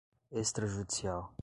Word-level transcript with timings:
extrajudicial 0.31 1.31